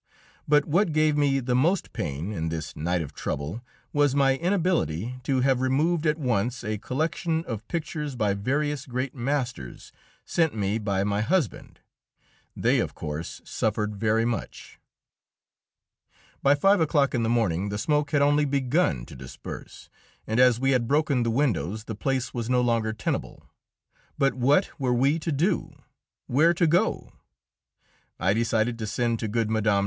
[0.47, 3.61] But what gave me most pain in this night of trouble
[3.93, 9.13] was my inability to have removed at once a collection of pictures by various great
[9.13, 9.91] masters,
[10.25, 11.81] sent me by my husband;
[12.55, 14.79] they, of course, suffered very much.
[16.41, 19.87] By five o'clock in the morning the smoke had only begun to disperse,
[20.25, 23.45] and as we had broken the windows the place was no longer tenable.
[24.17, 25.75] But what were we to do?
[26.25, 27.11] where to go?
[28.19, 29.79] I decided to send to good Mme.